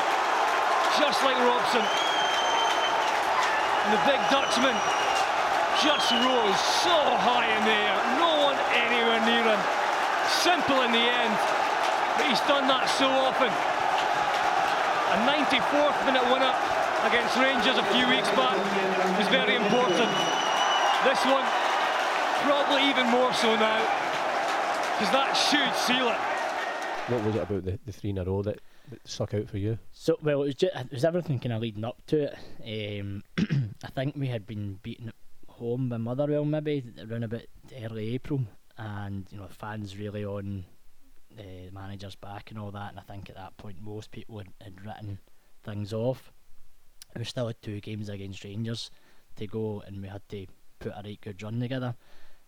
[1.01, 1.85] just like Robson.
[3.87, 4.75] And the big Dutchman
[5.85, 9.63] just rose so high in the air, no one anywhere near him.
[10.43, 11.35] Simple in the end,
[12.17, 13.53] but he's done that so often.
[15.15, 16.51] A 94th minute winner
[17.07, 18.59] against Rangers a few weeks back
[19.15, 20.11] was very important.
[21.07, 21.47] This one,
[22.47, 23.81] probably even more so now,
[24.93, 26.37] because that should seal it.
[27.11, 29.59] What was it about the, the three in a row that, that stuck out for
[29.59, 29.79] you?
[29.93, 33.01] So well, it was just it was everything kind of leading up to it.
[33.01, 33.25] Um,
[33.85, 35.15] I think we had been beaten at
[35.49, 37.43] home by Motherwell maybe around about
[37.83, 38.43] early April,
[38.79, 40.65] and you know fans really on
[41.37, 42.91] the manager's back and all that.
[42.91, 45.19] And I think at that point most people had, had written
[45.65, 46.33] things off.
[47.17, 48.91] We still had two games against Rangers
[49.35, 50.47] to go, and we had to
[50.79, 51.97] put a right good run together.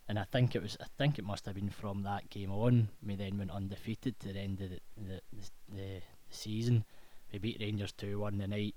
[0.09, 2.89] And I think it was, I think it must have been from that game on.
[3.05, 6.83] We then went undefeated to the end of the the, the, the season.
[7.31, 8.75] We beat Rangers two one the night.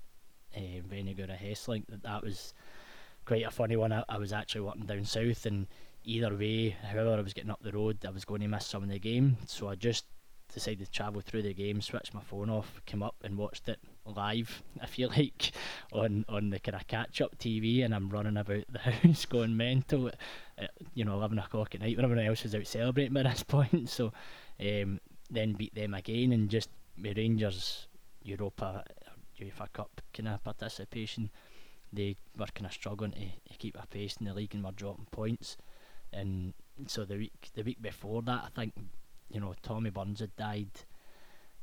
[0.55, 1.87] Eh, Vennegoor of Hesselink.
[1.87, 2.53] That that was
[3.25, 3.91] quite a funny one.
[3.91, 5.65] I, I was actually working down south, and
[6.03, 8.83] either way, however I was getting up the road, I was going to miss some
[8.83, 9.37] of the game.
[9.47, 10.05] So I just
[10.53, 13.79] decided to travel through the game, switched my phone off, came up and watched it
[14.05, 14.61] live.
[14.81, 15.51] I feel like
[15.91, 19.57] on on the kind of catch up TV, and I'm running about the house going
[19.57, 20.11] mental.
[20.57, 23.43] At, you know, eleven o'clock at night when everyone else was out celebrating by this
[23.47, 23.89] point.
[23.89, 24.13] So
[24.59, 26.69] um, then beat them again, and just
[27.01, 27.87] with Rangers
[28.23, 28.83] Europa
[29.39, 31.29] UEFA Cup kind of participation,
[31.91, 34.71] they were kind of struggling to, to keep a pace in the league and were
[34.71, 35.57] dropping points.
[36.11, 36.53] And
[36.87, 38.73] so the week the week before that, I think
[39.29, 40.71] you know Tommy Burns had died,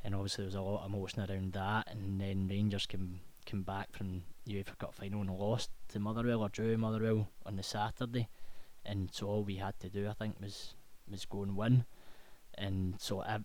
[0.05, 1.89] and obviously there was a lot of emotion around that.
[1.91, 6.49] And then Rangers came came back from UEFA Cup final and lost to Motherwell or
[6.49, 8.29] drew Motherwell on the Saturday,
[8.85, 10.75] and so all we had to do, I think, was
[11.11, 11.85] was go and win.
[12.55, 13.39] And so I,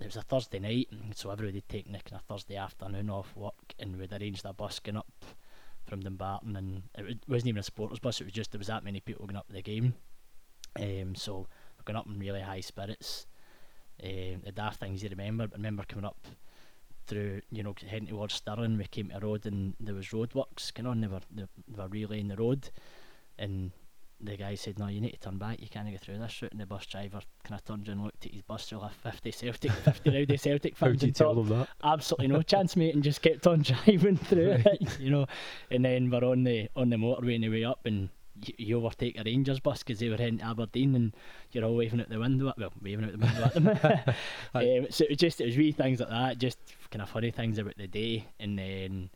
[0.00, 3.36] it was a Thursday night, and so everybody taking a kind of Thursday afternoon off
[3.36, 5.24] work, and we'd arranged a bus going up
[5.86, 8.20] from Dumbarton, and it wasn't even a supporters bus.
[8.20, 9.94] It was just there was that many people going up to the game.
[10.76, 13.26] Um, so we're going up in really high spirits.
[14.02, 16.26] Um, the daft things you remember, I remember coming up
[17.06, 20.72] through, you know, heading towards Stirling, we came to a road and there was roadworks
[20.72, 22.70] going on, they were, they, they were relaying the road,
[23.38, 23.72] and
[24.20, 26.52] the guy said, no, you need to turn back, you can't go through this route,
[26.52, 29.30] and the bus driver kind of turned and looked at his bus, still have 50
[29.30, 31.68] Celtic, 50 rowdy Celtic How fans do you on tell them that?
[31.84, 35.26] Absolutely no chance, mate, and just kept on driving through it, you know,
[35.70, 38.08] and then we're on the on the motorway on the way up, and
[38.44, 41.16] you, you overtake a Rangers bus because they were heading to Aberdeen, and
[41.52, 43.68] you're all waving out the window, at, well, waving out the window at them.
[44.54, 46.58] um, so it was just it was wee things like that, just
[46.90, 49.10] kind of funny things about the day, and then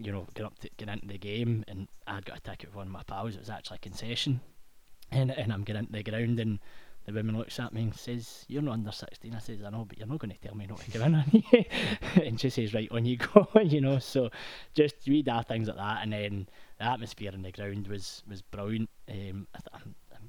[0.00, 2.78] you know, get up to get into the game, and I'd got a ticket for
[2.78, 3.34] one of my pals.
[3.34, 4.40] It was actually a concession,
[5.10, 6.58] and and I'm getting into the ground, and
[7.06, 9.84] the woman looks at me and says, "You're not under 16." I says, "I know,
[9.84, 11.64] but you're not going to tell me not to come in." are you?"
[12.24, 13.98] and she says, "Right on you go," you know.
[13.98, 14.30] So
[14.74, 18.42] just wee daft things like that, and then the atmosphere in the ground was was
[18.42, 18.88] brilliant.
[19.08, 19.46] Um,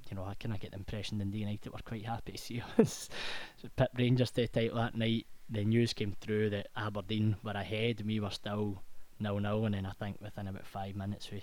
[0.09, 2.61] you know, I kind of get the impression Dundee United were quite happy to see
[2.77, 3.09] us
[3.55, 5.25] so pit Rangers to the title that night.
[5.49, 8.81] The news came through that Aberdeen were ahead, we were still
[9.21, 11.41] nil nil, and then I think within about five minutes we.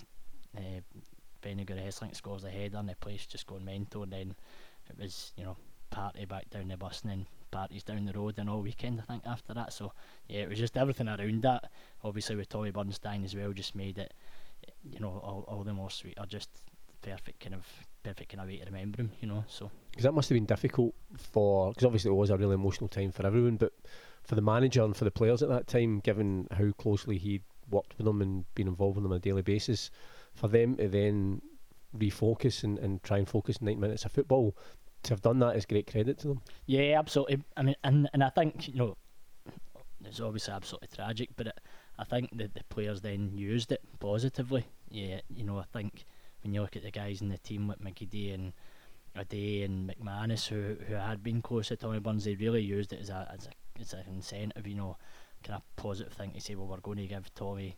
[0.57, 0.81] Uh,
[1.43, 4.35] Vennegoor Hesselink scores a header and the place just going mental and then
[4.91, 5.57] it was, you know,
[5.91, 9.13] party back down the bus and then parties down the road and all weekend I
[9.13, 9.73] think after that.
[9.73, 9.93] So
[10.29, 11.71] yeah, it was just everything around that.
[12.03, 14.13] Obviously with Tommy Bernstein as well just made it
[14.91, 16.49] you know, all, all the more sweet or just
[17.03, 17.65] perfect kind of
[18.03, 19.45] perfect kind of way to remember him, you know.
[19.49, 22.89] So Because that must have been difficult for, because obviously it was a really emotional
[22.89, 23.73] time for everyone, but
[24.25, 27.97] for the manager and for the players at that time, given how closely he'd worked
[27.99, 29.91] with them and been involved with them on a daily basis,
[30.35, 31.43] for them to then
[31.97, 34.57] refocus and, and try and focus 90 minutes of football,
[35.03, 36.41] to have done that is great credit to them.
[36.67, 37.43] Yeah, absolutely.
[37.57, 38.97] I mean, and and I think you know,
[40.05, 41.31] it's obviously absolutely tragic.
[41.37, 41.61] But it,
[41.99, 44.67] I think that the players then used it positively.
[44.91, 46.05] Yeah, you know, I think
[46.43, 48.53] when you look at the guys in the team with McGeady and
[49.17, 53.01] Ade and McManus, who who had been close to Tommy Burns, they really used it
[53.01, 54.67] as a as a as an incentive.
[54.67, 54.97] You know,
[55.43, 57.77] kind of positive thing to say, well, we're going to give Tommy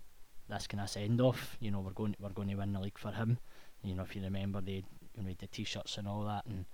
[0.48, 1.56] this kind of send off.
[1.60, 3.38] You know, we're going we're going to win the league for him.
[3.82, 4.84] You know, if you remember, they
[5.22, 6.64] made the t-shirts and all that, and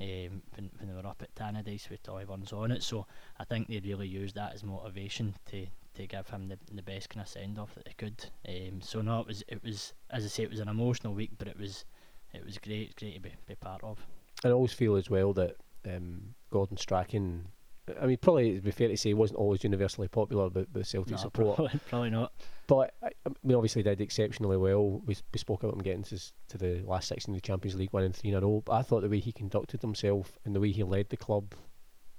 [0.00, 2.82] um, when, when they were up at Tannadice with Tommy Burns on it.
[2.82, 3.06] So
[3.38, 7.10] I think they really used that as motivation to to give him the, the best
[7.10, 8.24] kind of send off that they could.
[8.48, 11.32] Um, so no, it was it was as I say, it was an emotional week,
[11.38, 11.84] but it was
[12.32, 13.98] it was great, great to be, be part of.
[14.44, 17.48] I always feel as well that um, Gordon Strachan
[18.00, 20.86] I mean, probably it'd be fair to say he wasn't always universally popular with, with
[20.86, 21.56] Celtic No, support.
[21.56, 22.32] Probably, probably not.
[22.66, 25.00] But I, I mean, obviously did exceptionally well.
[25.06, 27.90] We, we spoke about him getting to, to the last 16 of the Champions League,
[27.92, 28.62] winning three in a row.
[28.64, 31.54] But I thought the way he conducted himself and the way he led the club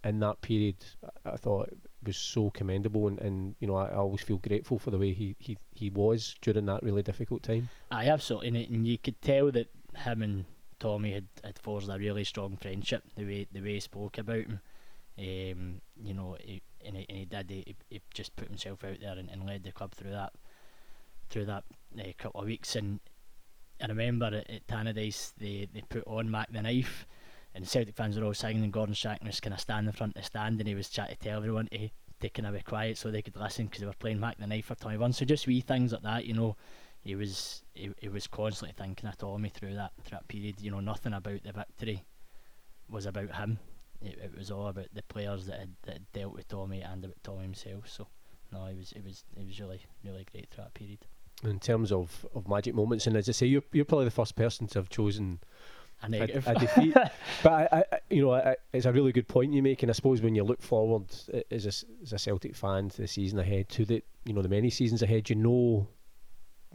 [0.04, 0.78] in that period,
[1.26, 1.70] I, I thought
[2.06, 3.08] was so commendable.
[3.08, 5.90] And, and you know, I, I always feel grateful for the way he, he, he
[5.90, 7.70] was during that really difficult time.
[7.92, 10.46] I absolutely, and, it- and you could tell that him and
[10.80, 13.04] Tommy had, had forged a really strong friendship.
[13.18, 14.62] The way the way he spoke about him,
[15.20, 17.50] um, you know, he, and, he, and he did.
[17.50, 20.34] He, he just put himself out there and, and led the club through that
[21.30, 21.64] through that
[22.00, 22.76] uh, couple of weeks.
[22.76, 23.00] And
[23.82, 27.06] I remember at, at Tannadice they they put on Mac the Knife,
[27.54, 30.16] and Celtic fans were all singing, and Gordon Strachan was kind of standing in front
[30.16, 31.90] of the stand, and he was trying to tell everyone to
[32.22, 34.76] to kind quiet so they could listen because they were playing Mac the Knife for
[34.76, 35.18] Tommy Burns.
[35.18, 36.56] So just wee things like that, you know
[37.02, 40.62] he was he, he was constantly thinking of Tommy through that through that period.
[40.62, 42.04] You know, nothing about the victory
[42.90, 43.60] was about him.
[44.02, 47.04] It, it was all about the players that had, that had dealt with Tommy and
[47.04, 47.90] about Tommy himself.
[47.90, 48.08] So
[48.52, 51.00] no, it was it was it was really really great through that period.
[51.44, 54.36] In terms of, of magic moments, and as I say, you're, you're probably the first
[54.36, 55.40] person to have chosen
[56.04, 56.46] A a, negative.
[56.46, 56.94] a defeat.
[57.44, 59.94] but I, I, you know, I, it's a really good point you make, and I
[59.94, 61.06] suppose when you look forward
[61.50, 64.50] as a, as a Celtic fan to the season ahead, to the you know the
[64.50, 65.88] many seasons ahead, you know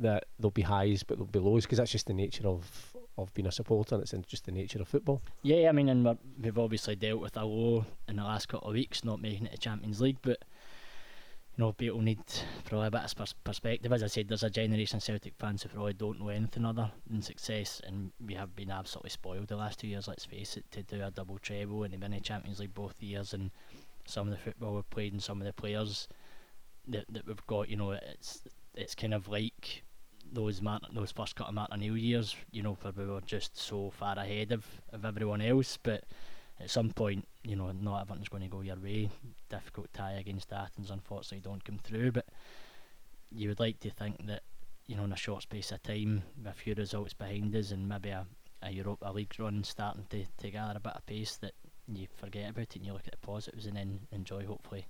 [0.01, 3.33] that there'll be highs, but there'll be lows, because that's just the nature of of
[3.35, 5.23] being a supporter, and it's in- just the nature of football.
[5.43, 8.69] Yeah, I mean, and we're, we've obviously dealt with a low in the last couple
[8.69, 10.39] of weeks, not making it to Champions League, but
[11.57, 12.19] you know, people need
[12.65, 13.93] probably a bit of pers- perspective.
[13.93, 17.23] As I said, there's a generation Celtic fans who probably don't know anything other than
[17.23, 20.09] success, and we have been absolutely spoiled the last two years.
[20.09, 23.01] Let's face it, to do a double treble and to win a Champions League both
[23.01, 23.53] years, and
[24.07, 26.09] some of the football we've played and some of the players
[26.89, 28.43] that that we've got, you know, it's
[28.75, 29.85] it's kind of like
[30.35, 30.61] those
[30.93, 34.53] those first couple of O'Neill years, you know, where we were just so far ahead
[34.53, 35.79] of, of everyone else.
[35.83, 36.05] But
[36.61, 39.09] at some point, you know, not everything's going to go your way.
[39.49, 42.13] Difficult tie against Athens, unfortunately, don't come through.
[42.13, 42.27] But
[43.31, 44.43] you would like to think that,
[44.87, 47.89] you know, in a short space of time, with a few results behind us and
[47.89, 48.27] maybe a,
[48.63, 51.55] a Europa League run starting to, to gather a bit of pace, that
[51.89, 54.87] you forget about it and you look at the positives and then enjoy, hopefully,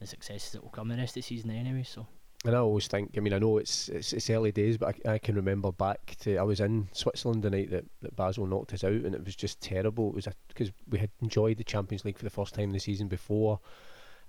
[0.00, 1.84] the successes that will come the rest of the season anyway.
[1.84, 2.06] So.
[2.44, 5.14] And I always think, I mean, I know it's it's, it's early days, but I,
[5.14, 8.72] I can remember back to I was in Switzerland the night that, that Basel knocked
[8.72, 10.10] us out, and it was just terrible.
[10.10, 13.08] It was because we had enjoyed the Champions League for the first time the season
[13.08, 13.58] before,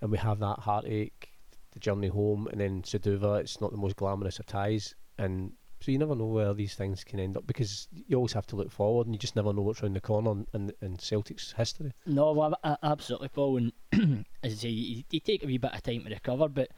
[0.01, 1.29] and we have that heartache,
[1.71, 3.39] the journey home, and then Suduva.
[3.41, 7.03] It's not the most glamorous of ties, and so you never know where these things
[7.03, 9.61] can end up because you always have to look forward, and you just never know
[9.61, 11.93] what's around the corner in, in, in Celtic's history.
[12.07, 13.57] No, well, absolutely, Paul.
[13.57, 16.69] And as I say, you, you take a wee bit of time to recover, but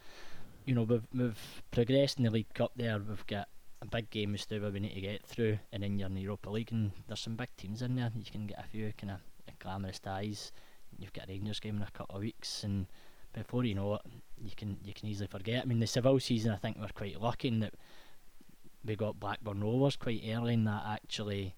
[0.71, 2.71] you know we've we've progressed in the League Cup.
[2.77, 3.49] There, we've got
[3.81, 6.21] a big game with Suduva we need to get through, and then you're in the
[6.21, 8.09] Europa League, and there's some big teams in there.
[8.15, 9.19] You can get a few kind of
[9.59, 10.53] glamorous ties.
[10.97, 12.87] You've got a Rangers game in a couple of weeks, and
[13.33, 14.01] before you know it,
[14.41, 15.63] you can you can easily forget.
[15.63, 17.73] I mean, the Seville season, I think we're quite lucky in that
[18.85, 21.53] we got Blackburn Rovers quite early, and that actually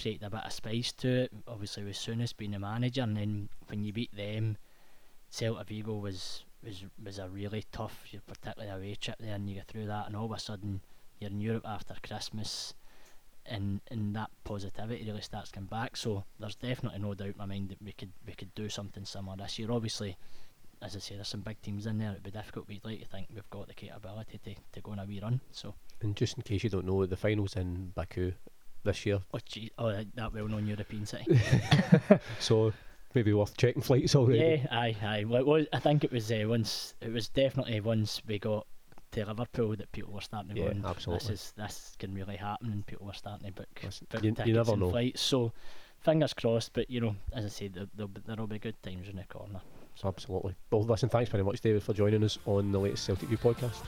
[0.00, 1.32] created a bit of spice to it.
[1.48, 4.56] Obviously, with Souness being the manager, and then when you beat them,
[5.32, 9.68] Celta Vigo was was was a really tough, particularly away trip there, and you get
[9.68, 10.80] through that, and all of a sudden
[11.20, 12.74] you're in Europe after Christmas,
[13.44, 15.96] and and that positivity really starts coming back.
[15.96, 19.04] So there's definitely no doubt in my mind that we could we could do something
[19.04, 19.70] similar this year.
[19.70, 20.16] Obviously.
[20.82, 22.10] As I say, there's some big teams in there.
[22.10, 24.98] It'd be difficult, you'd like to think we've got the capability to, to go on
[24.98, 25.40] a wee run.
[25.50, 28.32] So, And just in case you don't know, the finals in Baku
[28.84, 31.40] this year, oh, gee, oh that- that well-known European city.
[32.40, 32.74] so
[33.16, 34.38] maybe worth checking flights already.
[34.38, 35.24] Yeah, aye, aye.
[35.24, 36.94] Well, it was, I think it was uh, once.
[37.00, 38.66] It was definitely once we got
[39.12, 40.70] to Liverpool that people were starting to Yeah, go.
[40.70, 41.28] "And absolutely.
[41.30, 44.28] This is this can really happen, and people were starting to book, Listen, book you-
[44.30, 44.90] you tickets never and know.
[44.90, 45.20] flights.
[45.22, 45.52] So,
[46.00, 46.72] fingers crossed.
[46.74, 49.24] But you know, as I said, there, there'll, be, there'll be good times in the
[49.24, 49.60] corner.
[50.04, 50.54] Absolutely.
[50.70, 53.82] Well, listen, thanks very much, David, for joining us on the latest Celtic View podcast.